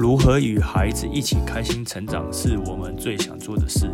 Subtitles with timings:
[0.00, 3.86] 如何与孩子一起开心成长，是我们最想做的事。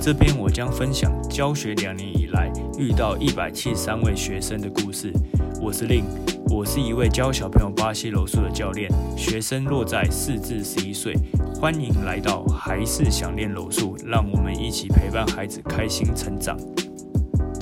[0.00, 2.48] 这边我将分享教学两年以来
[2.78, 5.12] 遇到一百七十三位学生的故事。
[5.60, 6.04] 我是令，
[6.48, 11.12] 我是一位教小朋友巴西柔术的教练，学生落在四至十一岁。
[11.56, 16.56] 欢迎来到还是想练柔术，让我们一起陪伴孩子开心成长。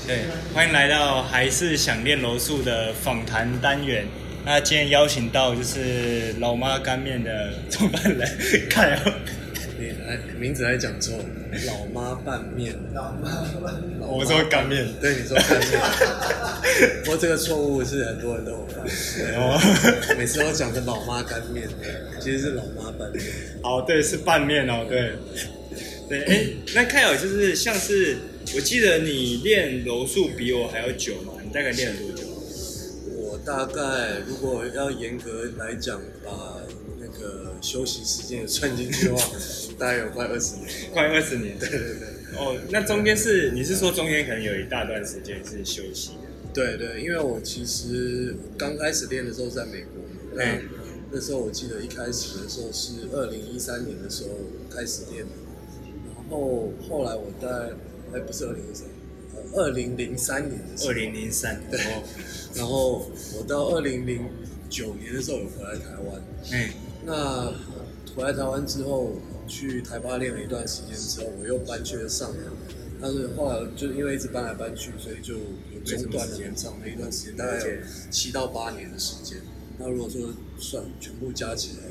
[0.05, 4.05] 对，欢迎来到还是想练柔术的访谈单元。
[4.49, 8.25] 那今天邀请到就是老妈干面的创办人
[8.69, 9.13] 凯尔。
[9.77, 11.19] 你还名字还讲错，
[11.65, 13.45] 老妈拌面老妈，
[14.07, 15.81] 我说干面， 对，你说干面。
[17.03, 18.85] 不过这个错误是很多人都有犯，
[19.35, 19.59] 哦，
[20.17, 21.67] 每次都讲成老妈干面，
[22.21, 23.21] 其实是老妈拌面。
[23.63, 25.11] 哦，对，是拌面哦，对，
[26.07, 28.17] 对，哎，那凯尔就是像是，
[28.55, 32.26] 我记得你练柔术比我还要久嘛，你大概练了多久？
[33.47, 36.57] 我大概如果要严格来讲，把
[36.99, 39.37] 那个休息时间也算进去的话，
[39.79, 40.67] 大概有快二十年。
[40.91, 41.57] 快二十年。
[41.57, 42.07] 对对对。
[42.37, 46.27] 哦，那中间是你是说中间可能有一大段时间是休息的？
[46.53, 50.61] 对对，因为我其实刚开始练的时候在美国，那嗯
[51.09, 54.29] 那时候我记得一开始的时候是二零一三年的时候
[54.69, 55.31] 开始练的，
[56.05, 57.71] 然后后来我在
[58.13, 58.96] 哎不是二零一三，呃
[59.53, 61.61] 二零零三年的时候，二零零三。
[61.69, 62.03] 对哦，
[62.55, 64.27] 然后我到二零零
[64.69, 66.73] 九年的时候有回来台湾，哎，
[67.05, 67.53] 那
[68.15, 69.13] 回来台湾之后，
[69.47, 72.39] 去台巴练了一段时间之后，我又搬去了上海。
[72.99, 77.67] 但是后来就因为一直搬来搬去，所以就有中断了很长的一段时间，大概有
[78.09, 79.37] 七到八年的时间。
[79.77, 81.83] 那如果说算全部加起来，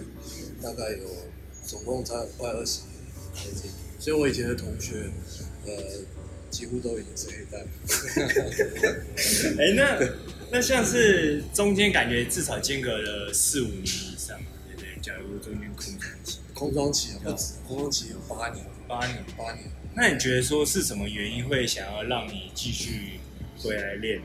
[0.60, 1.06] 大概有
[1.64, 2.96] 总共差快二十年
[3.36, 3.70] 时间。
[4.00, 5.08] 所以我以前的同学，
[5.64, 5.72] 呃，
[6.50, 7.58] 几乎都已经是黑带。
[9.62, 9.98] 哎，那
[10.50, 14.88] 那像是中间感觉至少间隔了四五年以上嘛，对不对？
[15.02, 19.64] 假如中间空窗期空窗期啊，不止，空窗期有八年，八年，八年。
[19.94, 23.18] 那你觉得说是什么原因会想要让你继续
[23.58, 24.24] 回来练的？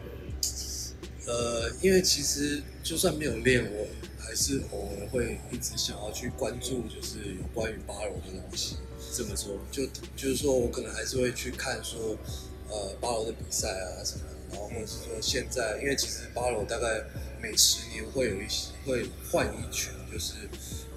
[1.28, 3.88] 呃，因为其实就算没有练，我
[4.20, 8.78] 还是偶尔会一直想要去关注，就是有关于巴柔的东西。
[9.14, 9.86] 这么说，就
[10.16, 12.18] 就是说我可能还是会去看说，
[12.70, 17.04] 呃，巴柔的比赛啊什么，然后或者是说现在，因为其实巴柔大概
[17.42, 20.34] 每十年会有一些会换一群，就是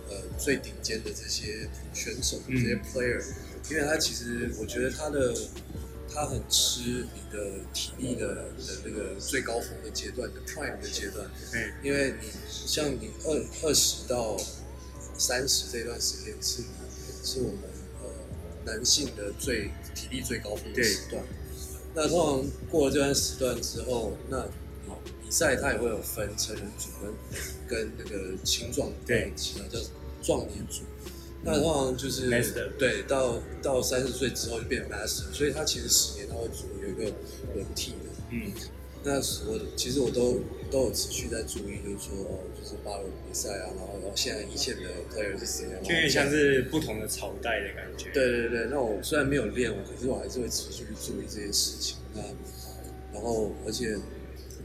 [0.08, 3.22] 呃最顶尖的这些选手、嗯这些 player，
[3.70, 5.34] 因为他其实我觉得他的
[6.12, 6.80] 他很吃
[7.14, 14.36] 你的体力的的那个最高峰的阶段，你的 prime 的阶段，嗯，因为你像你二二十到
[15.18, 16.62] 三十这段时间是
[17.24, 17.73] 是我们呃
[18.64, 21.22] 男性的最体力最高峰的时段。
[21.94, 24.38] 那通常过了这段时段之后，那
[24.88, 27.12] 好比赛它也会有分成人组跟
[27.68, 29.78] 跟那个青壮对其他叫
[30.22, 30.82] 壮年组。
[31.46, 32.30] 那通常就是、
[32.78, 37.14] 对，到到三十岁之后就变 master，所以它其实十年它会组有一个
[37.54, 37.98] 轮替的。
[38.30, 38.50] 嗯，
[39.04, 44.82] 那我其实我都都有持续在注意，就是说哦，就是巴伦比赛啊，然后然后现在一线的
[45.12, 45.76] player 是谁啊？
[45.82, 51.98] 就有点像是不同的朝代的感觉。，对对对，那我虽然没有练，可是我还是会持续去注意这些事情。
[52.14, 52.22] 那
[53.12, 53.96] 然后而且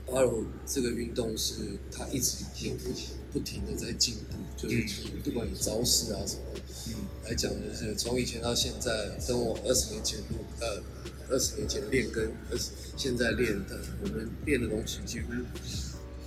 [0.07, 1.53] 巴柔这个运动是
[1.91, 4.75] 它一直有不停不停的在进步，就是
[5.13, 6.41] 你不管你招式啊什么，
[6.87, 6.93] 嗯，
[7.25, 10.81] 来讲，就是从以前到现在，跟我二十年前录，呃，
[11.29, 15.31] 二十年前练跟二十现在练的，我们练的东西几乎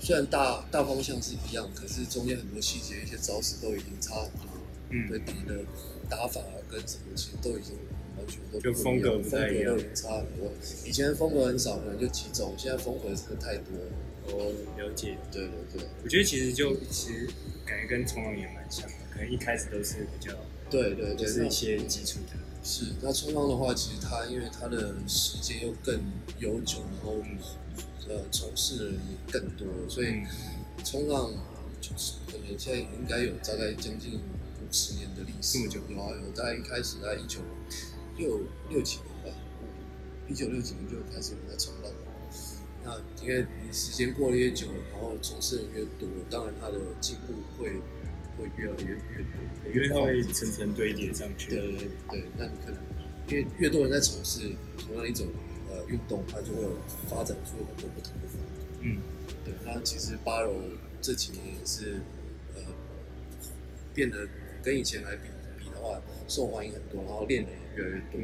[0.00, 4.48] 虽然大大方向是一样，可是中间很多细节、一些招式都已经差很多。
[4.94, 5.64] 嗯对你的
[6.10, 7.74] 打法啊跟什么，其实都已经
[8.18, 10.52] 完全都就不一样风格不太一样风格都已经差很多。
[10.84, 13.92] 以前风格很少，可能就几种，现在风格真的太多了。
[14.26, 15.16] 我了解。
[15.32, 17.26] 对对对，我觉得其实就其实
[17.64, 20.32] 感觉跟冲浪也蛮像的，可能一开始都是比较
[20.68, 22.36] 对对对，就是一些基础的。
[22.64, 26.00] 是，那冲浪的话，其实它因为它的时间又更
[26.38, 27.16] 悠久，然后
[28.08, 30.26] 呃从事的人也更多，所以嗯
[30.84, 31.32] 冲浪
[31.80, 37.40] 就是可能现在应该有大概将近五十年的历史，这么久有啊有，大概一开始在一九
[38.16, 39.38] 六六几年吧，
[40.28, 41.98] 一九六几年就开始有在冲浪了。
[42.84, 47.72] 那因为你时间过得越久，然后从事人越多，当然它的进步会
[48.38, 51.50] 会越来越越多，因为它会层层堆叠上去。
[51.50, 52.80] 对对对对，那你可能
[53.28, 55.26] 因为越多人在从事同样一种
[55.70, 56.76] 呃运动，它就会有
[57.08, 58.62] 发展出很多不同的风格。
[58.80, 58.98] 嗯，
[59.44, 60.54] 对，那其实八柔
[61.00, 62.00] 这几年也是
[62.54, 62.62] 呃
[63.94, 64.28] 变得
[64.62, 68.20] 跟以前来比比的话，受欢迎很多，然后练的也越来越多。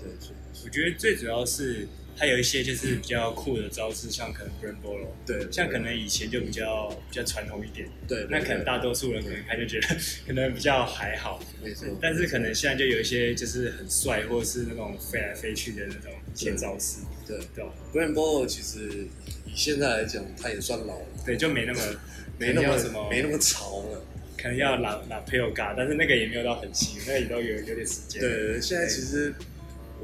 [0.00, 9.88] 对，所以，我觉得最主要是它有一些就是比较酷的招式，像可能 b r a n b o l o 对，像可能以前就比较比较传统一点，对，那可能大多数人可能他就觉得
[10.26, 11.88] 可能比较还好，没错。
[12.00, 17.64] 但是可能现在就有一些就是很帅，或者是那种飞来飞去的那种一些招式，对对。
[17.92, 19.06] b r a n b o l o 其实
[19.46, 21.80] 以现在来讲，他也算老了，对，就没那么
[22.38, 24.04] 没那么什么没那么潮了。
[24.36, 28.20] 可能要拿拿 p a g a 但是那个也没有到很新，那也都有有点时间。
[28.20, 29.32] 对，现在其实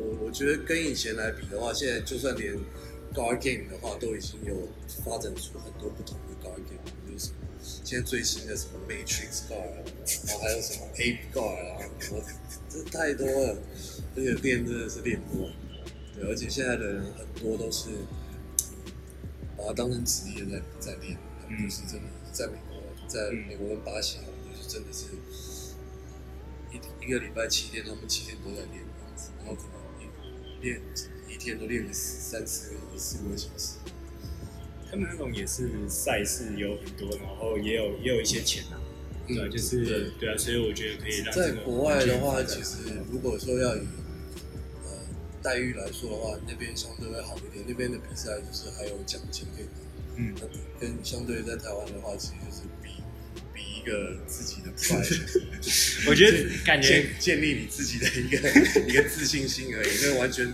[0.00, 2.54] 我我觉得跟以前来比的话，现在就算连
[3.12, 4.68] guard game 的话，都已经有
[5.04, 7.36] 发展出很多不同的 guard game，就是什么
[7.84, 9.84] 现在最新的什么 Matrix guard，
[10.26, 12.22] 然后还有什么 Ape guard 啊，什么
[12.68, 13.58] 这太多了，
[14.16, 15.52] 而且练真的是练不完。
[16.14, 17.90] 对，而且现在的人很多都是
[19.56, 24.18] 把它当成职业在在练，他们就是真的在美国，在美国跟巴西。
[24.18, 25.06] 就是真的是
[26.72, 28.82] 一一个礼拜七天，他们七天都在练
[29.38, 29.79] 然后可能一
[30.60, 30.80] 练
[31.28, 33.74] 一天都练个三四个四五个小时。
[34.90, 38.80] 他们那种也是赛事有很多，然后也有也有一些钱啊，
[39.28, 42.78] 对，就是对啊，所以我觉得可以让在国外的话，其实
[43.10, 43.80] 如果说要以
[44.84, 44.90] 呃
[45.42, 49.70] 待遇来说的话，那边相对会好一点，那边的比赛就是还有奖金可以拿，
[50.16, 50.34] 嗯，
[50.80, 53.02] 跟相对在台湾的话，其实就是比
[53.54, 53.60] 比。
[53.80, 55.40] 一个自己的 pride，
[56.06, 58.38] 我觉得感觉建立你自己的一个
[58.88, 60.46] 一个自信心而已，因为完全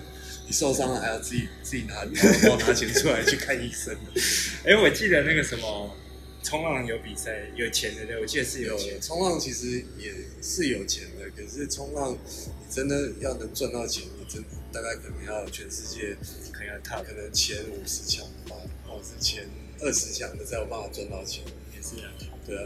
[0.47, 2.05] 你受伤了还要自己自己拿
[2.49, 3.97] 包拿钱出来去看医生。
[4.67, 5.97] 哎，我记得那个什么
[6.43, 9.01] 冲浪有比赛有钱的，对，我记得是有钱。
[9.01, 10.13] 冲浪其实也
[10.43, 14.43] 是有钱的，可是冲浪你真的要能赚到钱，你真
[14.73, 16.17] 大概可能要全世界
[16.53, 18.57] 可能要踏可能前五十强吧，
[18.87, 19.49] 或者是前
[19.81, 21.45] 二十强的才有办法赚到钱。
[21.75, 22.13] 也是啊，
[22.47, 22.63] 对啊。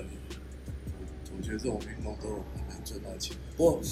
[1.37, 3.37] 我觉得这种运动都很难赚到钱。
[3.57, 3.83] 不过，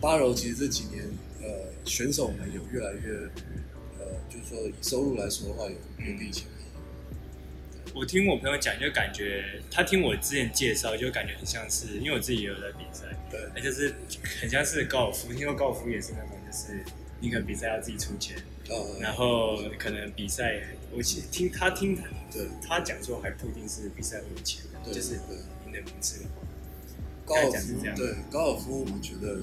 [0.00, 1.04] 八柔其实这几年，
[1.42, 3.12] 呃，选手们有越来越，
[3.98, 6.46] 呃，就是说以收入来说的话，有有比以前
[7.94, 13.94] 我听我朋友讲，就感觉他听我之前介绍，就感觉很像是，因为我自己也有在比赛，对，那就是
[14.38, 15.32] 很像是高尔夫。
[15.32, 16.84] 听说高尔夫也是那种，就是
[17.20, 18.36] 你可能比赛要自己出钱，
[18.68, 20.60] 呃，然后可能比赛，
[20.92, 21.96] 我其听他听
[22.30, 24.62] 对，他讲说还不一定是比赛会有钱，
[24.92, 25.14] 就是
[25.64, 26.20] 赢的名次。
[27.26, 29.40] 高尔夫对高尔夫，我觉得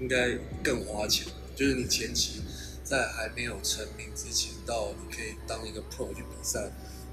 [0.00, 1.24] 应该更花钱。
[1.54, 2.42] 就是你前期
[2.82, 6.68] 在还没有成名之前，到你可以当一个 pro 去比赛，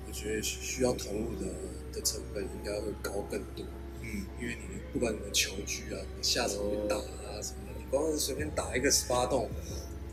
[0.07, 1.45] 我觉得需要投入的
[1.93, 3.63] 的成本应该会高更多。
[4.01, 9.49] 嗯，因为你不管你的球具啊，你下场去打啊什么的，你光是随便打一个十八洞，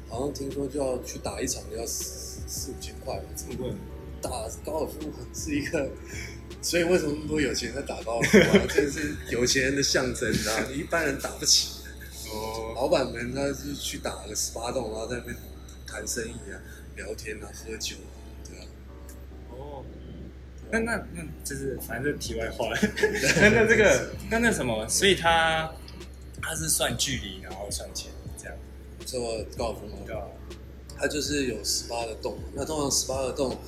[0.09, 3.75] 好像听说就要去打一场要四四五千块，这么贵？
[4.21, 4.31] 打
[4.65, 5.89] 高尔夫是一个。
[6.63, 8.67] 所以为什么那么多有钱人在打高尔夫啊？
[8.69, 10.67] 这是有钱人的象征，你知道吗？
[10.75, 11.81] 一般人打不起。
[12.31, 12.73] 哦。
[12.77, 15.37] 老板们他是去打个十八洞，然后在那边
[15.87, 16.61] 谈生意啊、
[16.97, 18.13] 聊天啊、喝酒啊，
[18.47, 18.65] 对啊。
[19.51, 19.85] 哦。
[20.71, 22.69] 那那那就是反正题外话。
[23.41, 24.87] 那那这个那那什么？
[24.89, 25.73] 所以他
[26.43, 28.55] 他是算距离，然后算钱这样。
[29.07, 29.97] 做高尔夫吗？
[30.07, 30.23] 对啊。
[30.99, 33.59] 他就是有十八个洞，那通常十八个洞。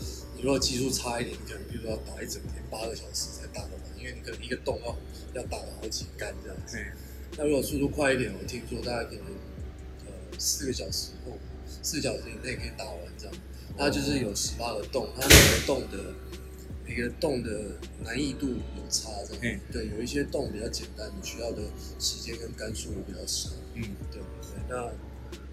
[0.42, 4.96] 如果技术差一点，你可能比如说要打一整天八个小时才打得完，因为你可能一个洞要
[5.40, 6.76] 要打了好几杆这样子。
[7.38, 9.26] 那如果速度快一点，我听说大概可能
[10.04, 11.38] 呃四个小时后，
[11.80, 13.34] 四小时以内可以打完这样。
[13.78, 16.12] 它就是有十八个洞，它每个洞的
[16.84, 19.60] 每个洞的难易度有差这样。
[19.72, 21.62] 对，有一些洞比较简单，你需要的
[21.98, 23.48] 时间跟杆数比较少。
[23.74, 24.92] 嗯，对对，那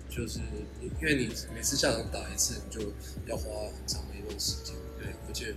[0.10, 0.40] 就是
[0.82, 2.92] 因为你每次下场打一次，你就
[3.28, 4.76] 要花很长的一段时间。
[4.98, 5.54] 对，而且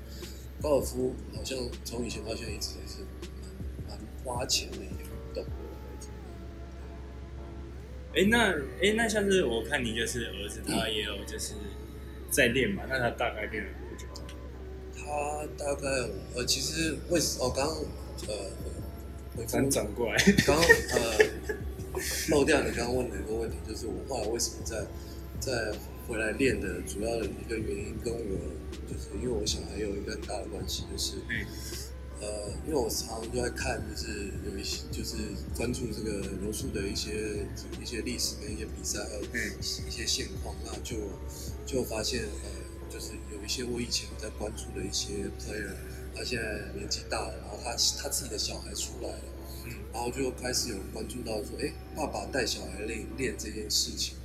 [0.60, 2.98] 高尔夫好像从以前到现在一直也是
[3.88, 5.44] 蛮蛮花钱的一个运动。
[8.14, 11.54] 哎，那哎那像是我看你就是儿子，他也有就是
[12.30, 12.84] 在练嘛？
[12.88, 14.06] 那他大概练了多久？
[14.94, 15.88] 他大概
[16.34, 17.66] 呃，其实为什哦，刚
[18.28, 18.34] 呃，
[19.36, 20.16] 我刚转过来，
[20.46, 21.18] 刚呃
[22.30, 24.84] 漏掉你刚刚问的一个问题，就是我后来为什么在
[25.40, 25.72] 在
[26.08, 28.20] 回来练的主要的一个原因跟我。
[28.88, 31.14] 就是因为我小孩有一个很大的关系，就是，
[32.20, 35.16] 呃，因为我常常就在看，就是有一些，就是
[35.56, 37.46] 关注这个柔术的一些
[37.80, 40.96] 一些历史跟一些比赛，还有一些现况，那就
[41.64, 45.72] 就发现，呃，就是有一些我以前在关注的一些 player，
[46.14, 47.70] 他现在年纪大了，然后他
[48.02, 49.31] 他自己的小孩出来了，嗯，
[49.92, 54.16] 然后就开始有关注到说，哎，爸爸带小孩练练这件事情，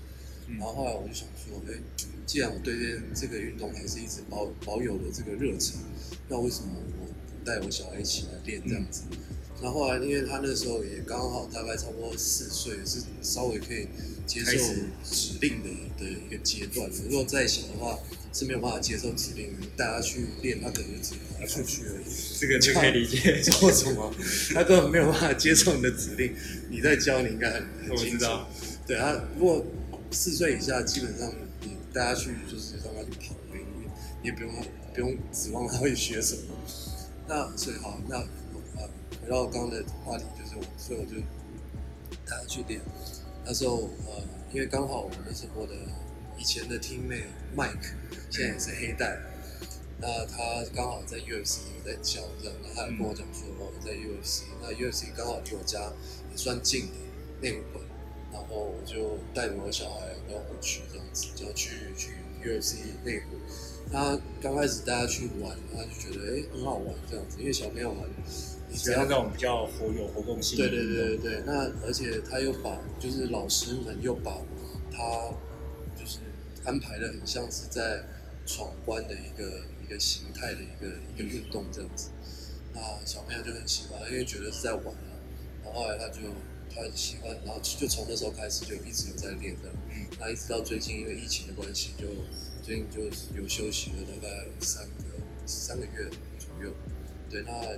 [0.57, 1.79] 然后后来我就想说，哎。
[2.27, 5.79] 既然我对这这个运动还是一直保保有的这个热忱，
[6.27, 9.03] 那为什么我不带我小孩一起来练这样子？
[9.61, 13.87] 那后来因为他那时候也刚好大概差不多四岁，是稍微可以
[14.27, 14.57] 接受
[15.03, 16.87] 指令的的一个阶段。
[17.09, 17.97] 如果再小的话
[18.33, 22.05] 是没有办法接受指令的，带他去练，他可能就只能跑出去而已。
[22.39, 23.41] 这个就可以理解。
[23.41, 24.13] 做什么？
[24.53, 26.35] 他根本没有办法接受你的指令。
[26.69, 28.25] 你在教，你应该很很我清楚。
[28.85, 29.65] 对他，如果
[30.11, 33.87] 四岁以下，基本上你大家去就是让他去跑而已，你
[34.21, 34.51] 你也不用
[34.93, 36.41] 不用指望他会学什么。
[37.27, 38.89] 那所以好，那呃
[39.21, 41.19] 回到刚刚的话题，就是我，所以我就
[42.25, 42.79] 带他去练。
[43.47, 45.73] 那时候呃，因为刚好我那时候我的
[46.37, 47.23] 以前的 teammate
[47.55, 47.93] Mike
[48.29, 49.17] 现在也是黑带，
[50.01, 55.79] 那他刚好在 UFC 有在教这样，那他跟我讲说哦在 UFC，那 UFC 刚好离我家
[56.29, 56.93] 也算近的
[57.39, 57.85] 内湖馆，
[58.33, 62.11] 然后我就带着我小孩要回去这样子，就要去去
[62.43, 63.37] UFC 内湖。
[63.89, 68.23] 他刚开始带他去玩，他就觉得哎、很好玩这样子，因为小朋友玩，你
[68.73, 70.57] 只要喜欢那种比较活有活动性。
[70.57, 74.37] 对对对对对，那而且他又把就是老师们又把
[74.91, 75.31] 他
[75.95, 76.19] 就是
[76.65, 78.03] 安排的很像是在
[78.45, 82.09] 闯关的一个一个形态的一个一个运动这样子，
[82.73, 85.11] 那小朋友就很喜欢，因为觉得是在玩啊，
[85.63, 86.21] 然后后来他就
[86.69, 92.07] 他喜欢，然后就从那时候开始就一直有在练的，嗯，那一直到最近因为疫情的关系，就
[92.63, 93.01] 最近就
[93.35, 95.03] 有休息了大概三个
[95.45, 96.73] 三个月左右。
[97.29, 97.75] 对，那呃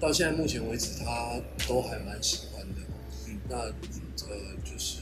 [0.00, 2.80] 到现在目前为止，他都还蛮喜欢的。
[3.26, 4.98] 嗯那呃，就是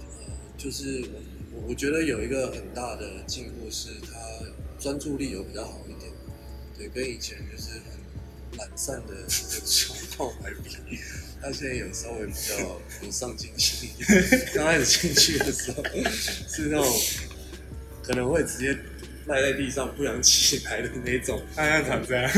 [0.00, 1.04] 呃，就是
[1.52, 4.10] 我我觉得有一个很大的进步是，他
[4.80, 6.10] 专注力有比较好一点。
[6.76, 10.98] 对，跟以前就是很懒散的这个状况来比，
[11.40, 14.08] 他现在有稍微比较有上进心一点。
[14.54, 15.82] 刚开始进去的时候
[16.48, 16.86] 是那种
[18.02, 18.76] 可能会直接
[19.28, 21.40] 赖在地上不想起来的那种。
[21.54, 22.28] 他像躺这样，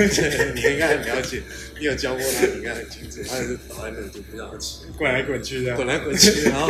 [0.54, 1.42] 你应该很了解，
[1.78, 5.75] 你有教过他，你应该很清楚，他就是倒在那里就不想起来，滚来滚去的。
[5.76, 6.66] 滚来滚去，然后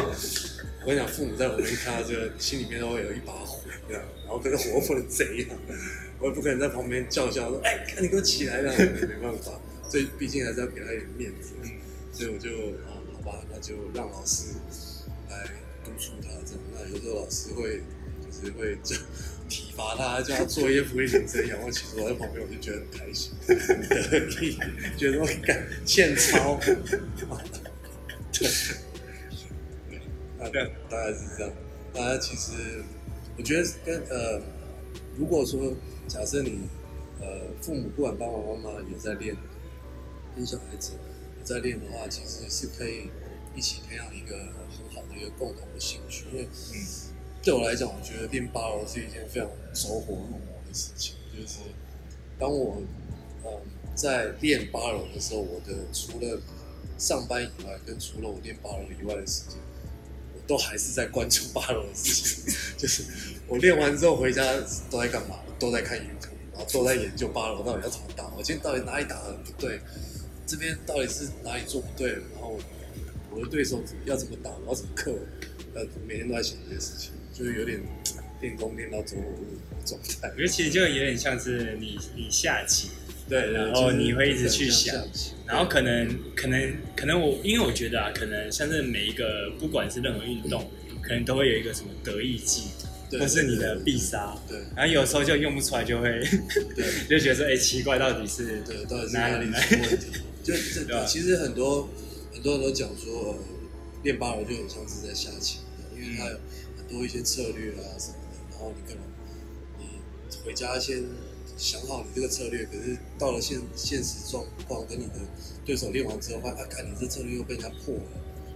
[0.83, 5.49] 我跟你讲，父母在旁边看到这个，心里面都会有一把火，这样，然后可是我又不能这样，
[6.21, 11.55] 我也不可能在旁边叫嚣说，哎，看你给我起来，这样没办法，所以毕竟还是要给他一点面子，
[12.12, 12.50] 所以我就
[12.87, 14.55] 啊，好吧，那就让老师
[15.29, 15.45] 来
[15.85, 17.83] 督促他这样，那有时候老师会
[18.23, 18.97] 就是会就
[19.50, 23.57] 体罚他，叫他做一些俯卧撑、仰卧起坐，我在旁边我就觉得很开心，很
[23.88, 24.57] 得意，
[24.97, 26.59] 觉得我干欠操，
[28.33, 28.49] 对。
[30.38, 31.52] 大概大概是这样。
[31.92, 32.83] 大家其实，
[33.37, 34.40] 我觉得跟呃，
[35.19, 35.75] 如果说
[36.09, 36.61] 假设你
[37.21, 39.37] 呃父母不管爸爸妈妈也在练，
[40.35, 40.92] 跟小孩子
[41.38, 43.11] 也在练的话，其实是可以
[43.54, 46.25] 一起培养一个很好的一个共同的兴趣。
[46.33, 46.75] 因为嗯
[47.43, 51.15] 对我来讲，我觉得练八楼是一件非常走火入魔的事情。
[51.35, 51.61] 就是
[52.39, 52.83] 当我
[53.45, 53.51] 嗯
[53.95, 56.41] 在练八楼的时候，我的除了
[56.99, 59.59] 上班以外，跟除了我练八楼以外的时间，
[60.35, 62.55] 我都还是在关注八楼的事情。
[62.77, 63.05] 就是
[63.49, 64.43] 我练完之后回家
[64.91, 65.37] 都在干嘛？
[65.59, 68.27] 都在看 YouTube，然后都在研究八楼到底要怎么打。
[68.37, 69.81] 我今天到底哪里打的不对？
[70.47, 72.13] 这边到底是哪里做不对？
[72.13, 72.59] 然后
[73.31, 74.51] 我的对手要怎么打？
[74.65, 75.15] 我要怎么克？
[75.75, 77.81] 呃，每天都在想这些事情，就是有点
[78.43, 80.37] 练功练到走火入魔的状态我。
[80.37, 82.91] 觉得其实就有点像是你你下棋，
[83.29, 84.95] 对，然后你会一直去想
[85.47, 90.71] 然后可能可能可能我因为我觉得啊，可能像是每一个不管是任何运动，
[91.03, 92.65] 可能都会有一个什么得意技，
[93.11, 96.23] 对或是你的必杀，对然后有时候就用不出来，就会
[96.77, 96.85] 对。
[97.09, 100.07] 就觉得说，哎、奇怪，到底是对，到底是哪哪里里出问题？
[100.45, 101.89] 就这其实很多
[102.33, 103.39] 很多人都讲说，呃
[104.03, 105.59] 练八楼就很像是在下棋，
[105.95, 106.41] 因为它有很
[106.91, 109.03] 多一些策略啊什么的，然后你可能
[109.79, 110.01] 你
[110.45, 111.05] 回家先
[111.57, 115.21] 想好你这个策略，可是到了现现实状况跟你的
[115.65, 118.11] 对手练完之后，发现啊，看你这策略又被人家破了，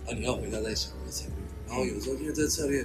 [0.05, 1.37] 然后你要回家再想你的策略，
[1.69, 2.85] 然后有时候因为这个策略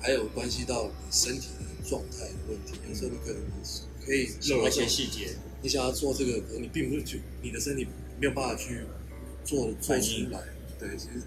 [0.00, 3.40] 还有关系到你身体的状态的问题，有时候你可能
[3.98, 7.86] 你可以想漏一些细节，你想要做这个，可能你并不是去你的身体
[8.20, 8.84] 没有办法去
[9.44, 10.40] 做做出来，
[10.78, 11.22] 对，其实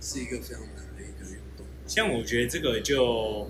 [0.00, 0.83] 是一个非常难。
[1.86, 3.48] 像我觉得这个就，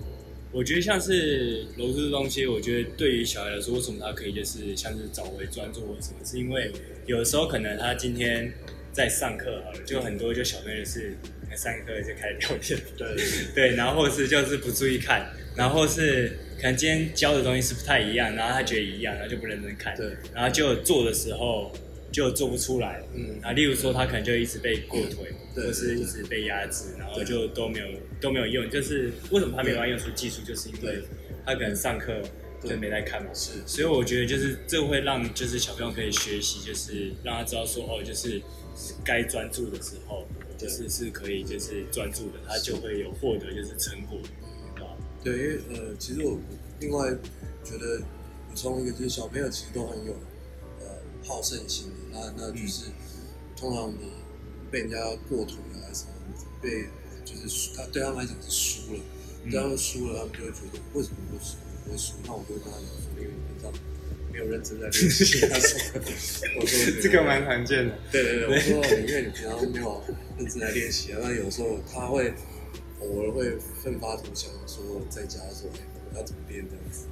[0.51, 6.71] 我觉得像是柔术这东西，我觉得对于小孩来说，为什么他可以就是像是找回专注或什么，是因为
[7.05, 8.51] 有的时候可能他今天
[8.91, 11.17] 在上课好了，就很多就小朋友是
[11.55, 13.15] 上课就开始聊天，对。
[13.15, 13.25] 对
[13.69, 21.71] 对，然后或者是就是不注意看，然后是可能今天教的东西是不太一样，然后他觉得一样，然后就不认真看，对，然后就做的时候
[22.11, 23.39] 就做不出来，嗯。
[23.41, 27.87] 啊，例如说他可能就一直被过腿，对或是一直被压制，然后就都没有
[28.19, 28.69] 都没有用。
[28.69, 31.01] 就是为什么他没办法用出技术，就是因为
[31.45, 32.21] 他可能上课
[32.61, 33.29] 就没在看嘛。
[33.33, 38.41] 是，所以我觉得就是这会让就是小朋友可以学习，就是让他知道说哦，就是
[39.03, 40.25] 该专注的时候，
[40.57, 44.19] 就是是可以就是专注的，他就会有获得就是成果，
[44.75, 44.91] 啊。
[45.23, 46.37] 对，因为呃，其实我
[46.81, 47.09] 另外
[47.63, 47.99] 觉得
[48.49, 50.13] 补充一个，就是小朋友其实都很有
[50.81, 50.85] 呃
[51.25, 52.85] 好胜心的，那那就是
[53.55, 54.11] 通常你
[54.75, 54.97] 被人家
[55.29, 56.11] 过腿啊什么，
[56.61, 56.83] 被
[57.23, 58.99] 就是，他对他们来讲是输了，
[59.49, 61.55] 对他们输了，他们就会觉得为什么会输？
[61.89, 62.13] 会输？
[62.25, 63.71] 那我就跟他讲说，因为你平常
[64.33, 65.39] 没有认真在练习。
[65.47, 65.79] 他说，
[66.59, 67.97] 我说这个蛮常见的。
[68.11, 70.03] 对对对，我说因为你平常没有
[70.37, 72.33] 认真在练习啊，那有时候他会
[72.99, 77.07] 偶尔会奋发图强，说在家说，哎，我要怎么练这样子，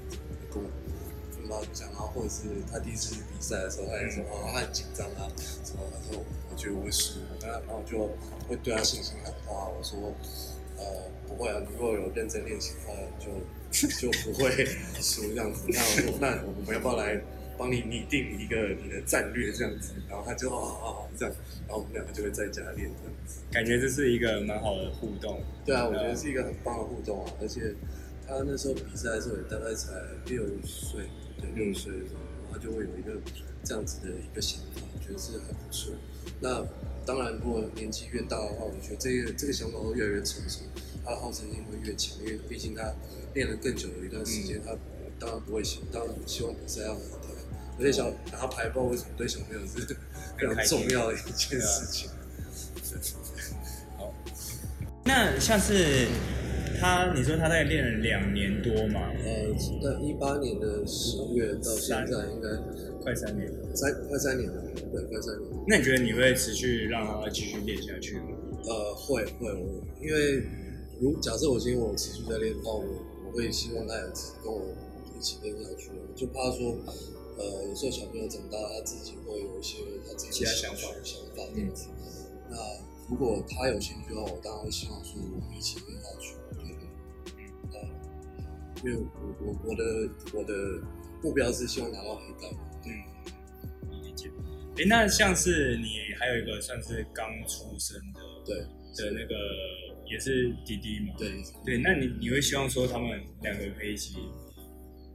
[1.79, 5.83] 然后或者是他第一次去比赛的时候，他也说，哦，他很紧张啊，什么？
[5.91, 7.19] 他说，我觉得我会输。
[7.41, 8.10] 那然后就
[8.48, 10.13] 会对他信心喊话，我说，
[10.77, 10.83] 呃，
[11.27, 13.27] 不会啊，你如果有认真练习的话，就。
[14.00, 14.63] 就不会
[15.01, 17.19] 输这样子，那我那我们要不要来
[17.57, 19.93] 帮你拟定一个你的战略这样子？
[20.07, 21.36] 然后他就好好好这样，
[21.67, 23.39] 然后我们两个就会在家练这样子。
[23.51, 25.41] 感觉这是一个蛮好的互动。
[25.65, 27.33] 对啊，我觉得是一个很棒的互动啊！
[27.41, 27.74] 而且
[28.27, 29.92] 他那时候比赛的时候也大概才
[30.25, 32.20] 六岁，对，六岁的时候，
[32.51, 33.20] 他就会有一个
[33.63, 35.94] 这样子的一个想法，我觉得是很不错。
[36.39, 36.65] 那
[37.06, 40.62] 当然，如果年纪越大的话，我觉得这个这个想法会越来越成熟。
[41.06, 42.94] 他的好胜心会越强，因为毕竟他
[43.34, 44.74] 练了更久的一段时间，他
[45.20, 47.27] 当然不会想，当然希望比赛要拿牌。
[47.77, 49.98] 而且小拿牌，不知道为什么对小朋友是
[50.38, 52.10] 非常重要的一件事情。
[53.98, 54.13] 好，
[55.03, 56.08] 那像是
[56.84, 59.08] 他，你说他在练了两年多嘛？
[59.24, 59.48] 呃，
[59.82, 62.50] 在一八年的十月到现在，应该
[63.02, 64.62] 快三年，三快三年了，
[64.92, 65.50] 对，快三年。
[65.66, 68.36] 那你觉得你会持续让他继续练下去吗？
[68.66, 69.48] 呃，会会，
[70.02, 70.44] 因为。
[71.02, 72.86] 如假设我今天我持续在练的话，我
[73.25, 74.02] 我会希望他也
[74.42, 74.62] 跟我
[75.18, 75.90] 一起练下去。
[76.16, 76.78] 就怕说，
[77.36, 81.88] 呃，有时候小朋友长大，他自己会有一些他自己的想法、想法这样子。
[82.50, 82.56] 那
[83.10, 86.36] 如果他有兴趣的话，我当然会希望说我们一起练下去。
[88.84, 89.84] 对，因为我我我的
[90.34, 90.54] 我的
[91.22, 92.56] 目标是希望拿到黑带。
[92.86, 94.30] 嗯，理解。
[94.78, 98.57] 哎，那像是你还有一个算是刚出生的，对
[99.05, 99.36] 的那个。
[100.05, 101.16] 也是弟弟嘛？
[101.18, 101.31] 对
[101.66, 104.16] 对，那你你会希望说他们两个可以一起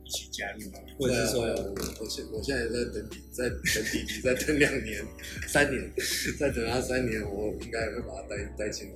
[0.03, 0.79] 一起加入吗？
[0.99, 5.05] 或者是说，我现我现在在等弟，在等弟弟，再等两年、
[5.47, 5.93] 三年，
[6.37, 8.95] 再等他三年，我应该会把他带带进来。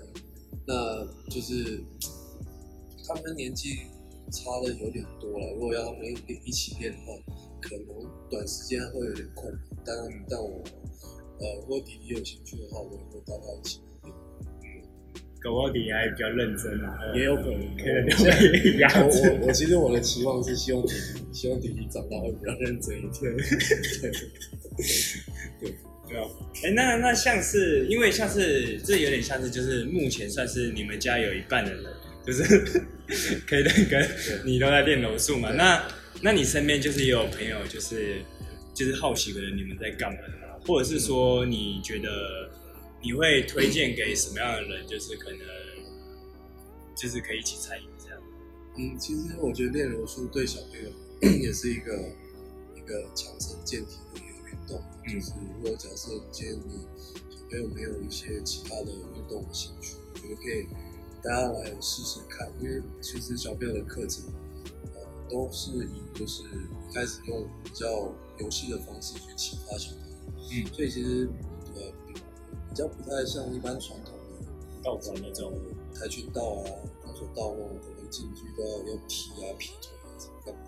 [0.67, 1.85] 那就是
[3.07, 3.83] 他们年纪
[4.33, 6.17] 差的有点多了，如果要他们一
[6.47, 7.13] 一起练的话，
[7.61, 7.87] 可能
[8.31, 9.63] 短时间会有点困难。
[9.85, 9.95] 但
[10.31, 10.65] 但我
[11.39, 13.81] 呃，如果弟弟有兴趣的话，我也会带他一起。
[15.43, 17.61] 狗奥迪还比较认真啊，也有可能。
[17.77, 18.07] 可能
[19.09, 20.87] 我我我其实我的期望是希望
[21.33, 23.35] 希望弟弟长大会比较认真一点。
[24.01, 24.11] 对
[25.61, 25.75] 对
[26.09, 26.29] 对啊！
[26.65, 31.93] 哎，那那像是因为像是这有点像是就是目前算是你们家有一半的人，
[32.25, 32.45] 就是
[33.47, 34.09] 可以跟
[34.45, 35.51] 你都在练柔术嘛？
[35.53, 35.87] 那
[36.21, 38.23] 那你身边就是也有朋友就是
[38.75, 40.19] 就是好奇的人，你们在干嘛？
[40.67, 42.51] 或者是说你觉得？
[43.05, 44.87] 你会推荐给什么样的人？
[44.87, 45.41] 就是可能，
[46.95, 48.21] 就是可以一起参与这样。
[48.79, 50.89] 嗯，其实我觉得练柔术对小朋友
[51.43, 51.93] 也是一个
[52.77, 54.81] 一个强身健体的一个运动。
[55.05, 56.87] 就是如果假设今天你
[57.29, 60.65] 小朋友没有一些其他的运动的兴趣，我觉得可以
[61.23, 62.51] 大家来试试看。
[62.61, 64.25] 因为其实小朋友的课程，
[64.95, 66.43] 呃，都是以就是
[66.93, 70.17] 开始用比较游戏的方式去启发小朋友。
[70.39, 71.29] 嗯，所以其实
[71.75, 71.93] 呃。
[72.69, 74.47] 比较不太像一般传统的
[74.83, 75.53] 道馆那种
[75.93, 76.65] 跆拳道啊、
[77.05, 80.61] 空手道那种，可能进去都要用踢啊、劈腿啊什么干嘛。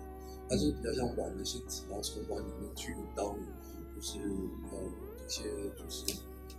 [0.47, 3.43] 它是比较像玩的性质，然后从玩里面去引导你，
[3.95, 4.77] 就是呃
[5.25, 6.05] 一些就是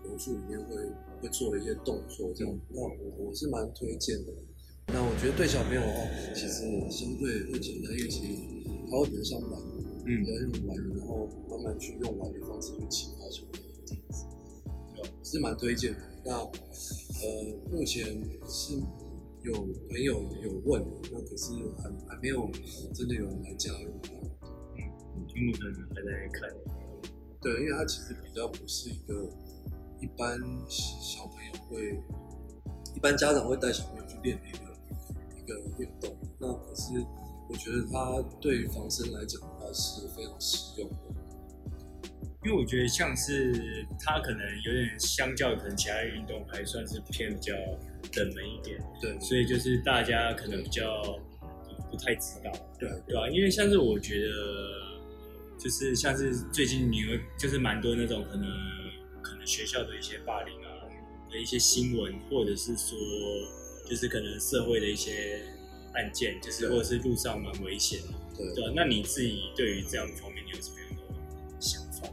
[0.02, 0.74] 柔术里面会
[1.20, 2.58] 会做一些动作这样。
[2.70, 4.32] 那我我是蛮推荐的。
[4.88, 8.42] 那我觉得对小朋友的话，其实相对会简单，因为其实
[8.90, 9.60] 他会比较像玩，
[10.06, 14.24] 嗯，比较像玩，然后慢慢去用玩的方式去启发小朋友这样子。
[15.24, 15.98] 是蛮推荐的。
[16.24, 18.06] 那呃，目前
[18.48, 18.74] 是
[19.42, 19.52] 有
[19.88, 22.48] 朋友有问，那可是还还没有
[22.94, 23.90] 真的有人来加入。
[24.76, 24.82] 嗯，
[25.18, 26.48] 目前还在看。
[27.40, 29.28] 对，因为它其实比较不是一个
[30.00, 32.00] 一般小朋友会，
[32.94, 34.58] 一般家长会带小朋友去练的一个
[35.38, 36.16] 一个运动。
[36.38, 36.92] 那可是
[37.48, 40.96] 我觉得它对于防身来讲的话是非常实用的。
[42.44, 51.02] 因为我觉得像是它可能有点相较可能其他运动还算是偏比较冷门一点，对，所以就是大家可能比较
[51.90, 58.46] 不太知道，对对啊、因为像是我觉得，就是像是最近你会就是蛮多那种可能
[59.26, 60.86] 可能学校的一些霸凌啊
[61.28, 62.96] 的一些新闻，或者是说
[63.84, 65.42] 就是可能社会的一些
[65.94, 72.08] 案件，就是或者是路上蛮危险的，对对吧、那你自己对于这样方面你有什么样的想法？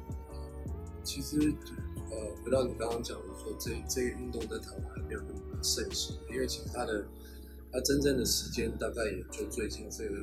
[1.04, 1.38] 其实，
[2.10, 7.06] 呃，回到你刚刚讲的说，这这个运动在台湾还没有那么盛行，因为其实它的
[7.72, 10.16] 它真正的时间大概也就最近这个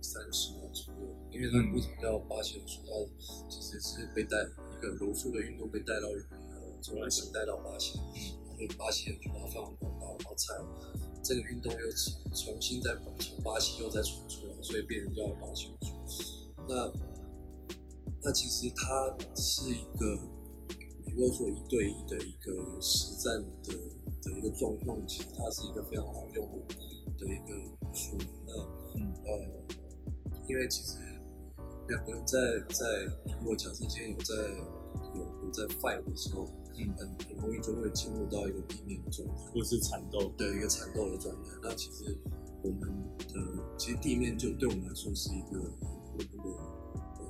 [0.00, 1.00] 三十年左右。
[1.30, 2.80] 因为它嗯为什么叫巴西柔术？
[2.88, 10.52] 它其实是被带一个柔术的运动被带到呃从外省带到巴西，然后巴西人就把它放广告，然后才
[11.22, 12.90] 这个运动又重重新再
[13.20, 15.76] 从巴西又再传出来，所以变成叫巴西柔
[16.08, 16.52] 术。
[16.68, 16.92] 那
[18.24, 20.18] 那其实它是一个，
[21.14, 23.72] 如果说一对一的一个实战的
[24.22, 26.48] 的一个状况，其实它是一个非常好用
[27.18, 28.16] 的一个武术。
[28.46, 28.52] 那
[28.94, 29.30] 嗯呃，
[30.48, 30.98] 因为其实
[31.88, 33.04] 两个人在在
[33.40, 34.34] 如果假设今天有在
[35.14, 39.34] 有有在 fight 的时候，嗯很很容易就会进入到一个地面的状态。
[39.52, 40.32] 或是缠斗？
[40.36, 41.50] 对一个缠斗的状态。
[41.62, 42.16] 那其实
[42.62, 42.80] 我们
[43.18, 46.48] 的其实地面就对我们来说是一个我们的
[47.18, 47.24] 呃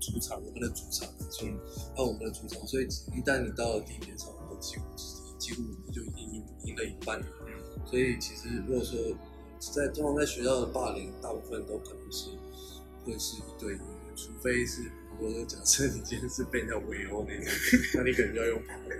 [0.00, 1.52] 主场，我们的主场，所以
[1.96, 4.84] 那我们的主场，所以一旦你到了地面上，我几乎
[5.38, 7.26] 几乎你就已经赢赢了一半了。
[7.84, 8.98] 所以其实如果说
[9.58, 12.30] 在通常在学校的霸凌，大部分都可能是
[13.04, 13.84] 会是一对一的，
[14.16, 17.46] 除非是如果说假设你今天是被人家围殴那种，
[17.94, 18.96] 那你可能就要用跑的。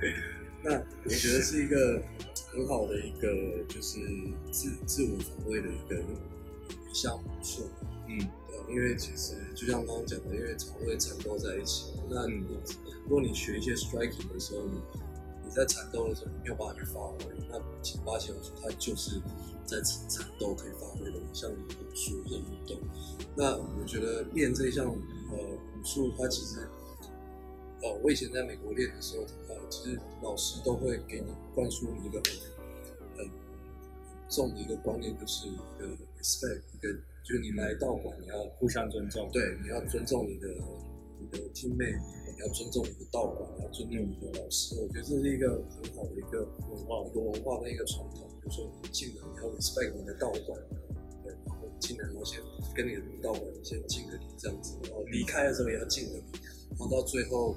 [0.00, 0.14] 对，
[0.62, 0.72] 那
[1.04, 2.02] 我觉得是一个
[2.50, 3.98] 很好的一个就是
[4.50, 7.68] 自自我防卫的一个一项武术。
[8.08, 14.80] 嗯，对，因为其实就像刚刚讲的，因为常会缠斗在一起，那如果你学一些 striking 的时候，你
[15.44, 19.20] 你在缠斗的时候你没有办法去发挥，那其实巴西柔术它就是
[19.66, 22.78] 在缠缠斗可以发挥的一项武术的运动。
[23.36, 26.60] 那我觉得练这项呃武术，它其实
[27.82, 32.38] 呃，我以前在美国练的时候，呃，其实老师都会给你灌输一个很
[33.16, 33.30] 很很
[34.28, 35.88] 重的一个观念，就是一个
[36.20, 36.92] respect，一个
[37.24, 39.28] 就是你来道馆你要互相尊重。
[39.32, 40.48] 对，你要尊重你的
[41.22, 42.02] 你的 teammate，
[42.34, 44.74] 你要尊重你的道馆，要尊重你的老师。
[44.80, 48.26] 我觉得这是一个很好的一个文化，一个文化的一个传统。
[48.42, 50.58] 比如说你进了，你要 respect 你的道馆，
[51.22, 52.42] 对，然后进来，然后先
[52.74, 56.24] 跟你的道馆先敬个礼，这样子，然后离开的时候也要敬个礼，
[56.70, 57.54] 然后到最后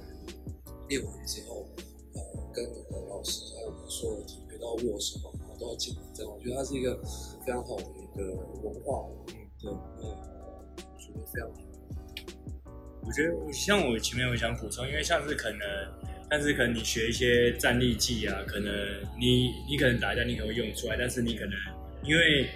[0.88, 1.66] 练完之后，
[2.14, 2.20] 呃，
[2.54, 6.96] 跟你的老师还有我们所有的 teammate 都要握手，然后都要敬礼，这样我觉得它是一个
[7.44, 9.10] 非常好的一个文化。
[9.26, 10.06] 嗯，对，嗯，
[10.78, 11.65] 我觉得非常好。
[13.06, 15.60] 我觉得像我前面有想补充，因为像是可能，
[16.28, 18.74] 但是可能你学一些战力技啊，可能
[19.18, 21.52] 你你可能打架你可能会用出来，但是你可能
[22.02, 22.48] 因为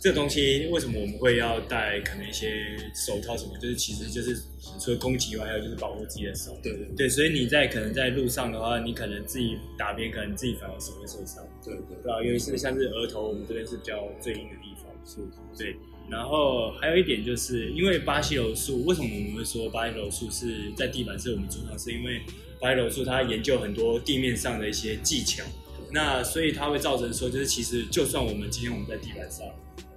[0.00, 4.40] 这个东西为什么我们会要戴可能一些手套什么，就是其实就是
[4.78, 6.56] 除了攻击以外，还有就是保护自己的手。
[6.62, 11.44] 对对对，所以你在可能在路上的话，你可能自己打别人，可能自己反而手会受伤。
[11.64, 14.92] 对对对啊，尤其是像是额头，我们这边是比较最硬的地方。
[15.04, 15.16] 是，
[15.58, 15.74] 对。
[16.10, 21.78] 然后还有一点就是，因为巴西柔术，为什么我们会说巴西柔术是在地板是我们主场？
[21.78, 22.20] 是因为
[22.60, 25.44] 巴西柔术它研究很多地面上的一些技巧，
[25.92, 29.44] 那所以它会造成说，就是其实就算我们今天我们在地板上，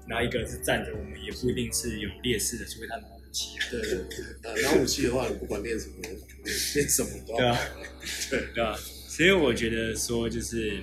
[0.08, 3.58] 拿一个是站着，我们也不一定是有劣势的，除非他拿武器。
[3.70, 5.96] 对对对，呃，拿武器的话，你不管练什么，
[6.76, 7.58] 练什么都对啊。
[8.32, 8.76] 对对吧？
[9.08, 10.82] 所以我觉得说，就是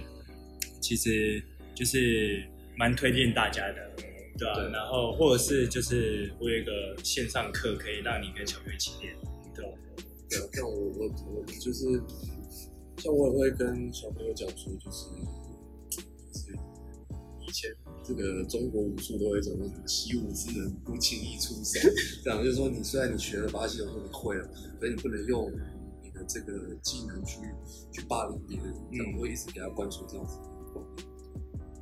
[0.81, 1.43] 其实
[1.75, 2.45] 就是
[2.77, 3.91] 蛮推荐大家的，
[4.39, 4.71] 对啊、对。
[4.71, 9.15] 然后或者是就是我有一个线上课，可以让你跟小朋友一起练，
[9.55, 9.65] 对。
[9.65, 9.71] 吧？
[10.29, 12.03] 对啊，像我我我就是，
[12.99, 15.07] 像我也会跟小朋友讲说，就是
[15.89, 16.01] 就
[16.35, 16.53] 是
[17.47, 17.71] 以前
[18.03, 21.79] 这个中国武术都有一种那种习武之人不轻易出手，
[22.25, 24.45] 这样就是说你虽然你学了巴西柔术，你会了，
[24.81, 25.49] 可是你不能用
[26.03, 27.39] 你的这个技能去
[27.93, 30.41] 去霸凌别人，这样我会一直给他灌输这样子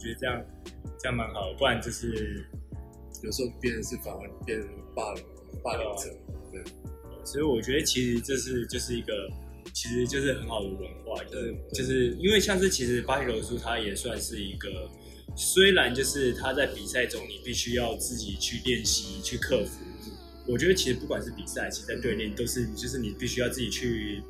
[0.05, 0.45] 觉得这样
[1.01, 2.45] 这样蛮好的，不然就是，
[3.23, 5.25] 有时候变成是反而变成霸凌
[5.65, 6.15] 霸凌者，
[6.53, 6.63] 对
[7.25, 9.13] 所以我觉得其实这是就是一个。
[9.73, 14.89] 其实就是很好的文化，就是就是因为像是其实巴西柔术它也算是一个，
[15.35, 19.81] 虽然就是他在比赛中你必须要自己去练习去克服，
[20.47, 24.23] 我觉得其实不管是比赛，其实在对练都是就是你必须要自己去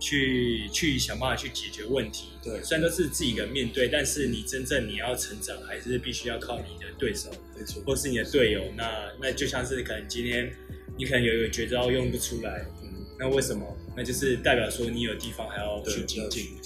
[0.00, 2.30] 去去想办法去解决问题。
[2.42, 8.64] 对虽然都是自己一个人面对，但是你真正你要成长，还是必须要靠你的对手没错，或是你的队友。
[8.74, 10.50] 那那就像是可能今天
[10.96, 13.64] 你可能有一个绝招用不出来，嗯，那为什么？
[13.96, 16.56] 那就是代表说你有地方还要去精进。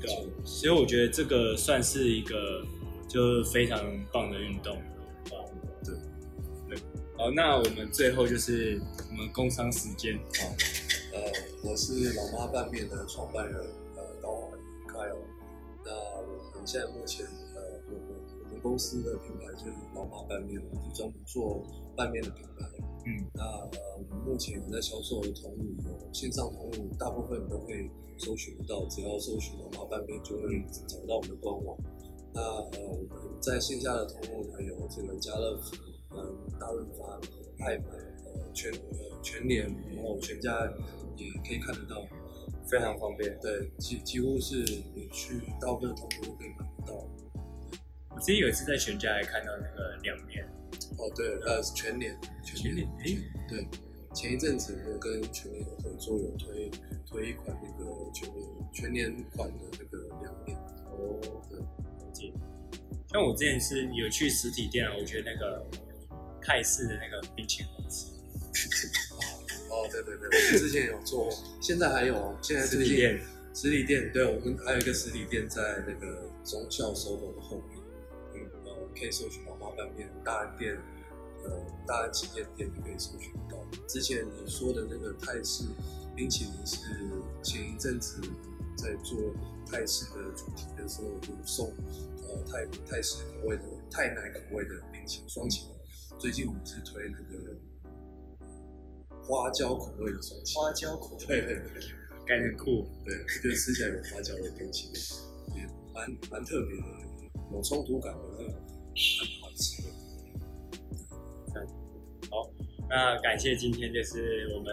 [0.00, 2.64] 对啊，所以我觉得这个算是一个
[3.08, 3.78] 就非常
[4.12, 4.80] 棒的运动，
[7.16, 8.78] 好，那我们最后就是
[9.10, 10.18] 我们工商时间。
[10.38, 10.54] 好，
[11.14, 11.20] 呃，
[11.66, 13.58] 我是老妈拌面的创办人，
[13.96, 14.50] 呃，高华
[14.86, 15.16] 凯哦。
[15.82, 17.24] 那我们现在目前，
[17.56, 21.64] 呃，我们我们公司的品牌就是老妈拌面，我们是专门做
[21.96, 22.68] 拌面的品牌。
[23.06, 31.74] 嗯，那呃，我们目前在销售的通路有线上通路，大部分都可以搜寻得到，只要搜寻老妈拌面就会找到我们的官网。
[32.34, 35.74] 那呃，我们在线下的通路还有这个家乐福、
[36.10, 36.20] 嗯
[36.60, 37.18] 大润发、
[37.64, 38.13] 爱买、呃
[38.54, 40.72] 全呃全年，然后全家
[41.16, 42.06] 也可以看得到，
[42.66, 43.36] 非常方便。
[43.40, 44.56] 对，几几乎是
[44.94, 46.94] 你去大部分的通路都可以买得到。
[48.10, 50.44] 我之前有一次在全家还看到那个凉面，
[50.96, 53.66] 哦，对，呃，全年，全联，诶，对，
[54.14, 56.70] 前一阵子我跟全联有合作，有推
[57.04, 60.56] 推一款那个全联全联款的那个凉面。
[60.92, 61.18] 哦，
[61.50, 62.32] 了解。
[63.08, 65.66] 像我之前是有去实体店啊，我觉得那个
[66.40, 68.13] 泰式的那个冰淇淋好吃。
[69.70, 71.28] 哦，对对对，我们之前有做，
[71.60, 73.20] 现在还有哦，现在最近实体店，
[73.54, 77.78] 实体店，对我们还有一个实体店在那个中校收购的后面，
[78.34, 80.76] 嗯，呃，可以搜寻老妈拌面，大安店，
[81.44, 81.50] 呃，
[81.86, 83.58] 大安旗舰店就可以搜寻到。
[83.88, 85.64] 之前你说的那个泰式
[86.14, 86.78] 冰淇淋是
[87.42, 88.20] 前一阵子
[88.76, 89.18] 在做
[89.66, 91.72] 泰式的主题的时候，有送
[92.22, 95.74] 呃泰泰式口味的泰奶口味的冰淇淋双淇淋。
[96.18, 97.56] 最近我们是推那个
[99.26, 100.62] 花椒口味的双淇淋。
[100.62, 101.82] 花椒口对对对。
[102.26, 102.88] 感觉很酷。
[103.04, 106.86] 对，就吃起来有花椒的冰淇淋，也蛮蛮特别的，
[107.52, 109.88] 有冲突感，可是蛮好吃的。
[112.88, 114.72] 那感谢今天就是我们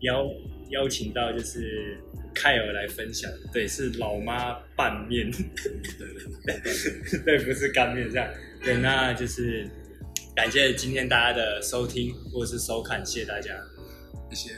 [0.00, 0.26] 邀
[0.70, 1.98] 邀请到就是
[2.34, 8.28] 凯尔来分享，对，是老妈拌面，对对对，对，不是干面这样。
[8.62, 9.68] 对，那就是
[10.34, 13.54] 感谢今天大家的收听或是收看，谢谢大家。
[14.30, 14.52] 一些